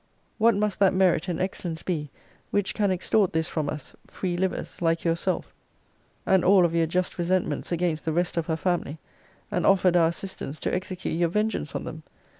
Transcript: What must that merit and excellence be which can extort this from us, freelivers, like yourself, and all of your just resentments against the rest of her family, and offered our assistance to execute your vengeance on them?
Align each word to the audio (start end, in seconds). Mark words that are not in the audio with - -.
What 0.39 0.55
must 0.55 0.79
that 0.79 0.95
merit 0.95 1.27
and 1.27 1.39
excellence 1.39 1.83
be 1.83 2.09
which 2.49 2.73
can 2.73 2.89
extort 2.89 3.33
this 3.33 3.47
from 3.47 3.69
us, 3.69 3.93
freelivers, 4.07 4.81
like 4.81 5.03
yourself, 5.03 5.53
and 6.25 6.43
all 6.43 6.65
of 6.65 6.73
your 6.73 6.87
just 6.87 7.19
resentments 7.19 7.71
against 7.71 8.03
the 8.05 8.11
rest 8.13 8.35
of 8.35 8.47
her 8.47 8.57
family, 8.57 8.97
and 9.51 9.63
offered 9.63 9.95
our 9.95 10.07
assistance 10.07 10.59
to 10.61 10.73
execute 10.73 11.15
your 11.19 11.29
vengeance 11.29 11.75
on 11.75 11.83
them? 11.83 12.01